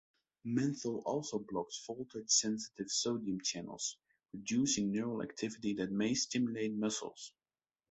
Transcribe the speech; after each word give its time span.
Menthol 0.45 1.03
also 1.05 1.37
blocks 1.37 1.83
voltage-sensitive 1.85 2.89
sodium 2.89 3.39
channels, 3.41 3.97
reducing 4.33 4.91
neural 4.91 5.21
activity 5.21 5.75
that 5.75 5.91
may 5.91 6.15
stimulate 6.15 6.73
muscles. 6.73 7.33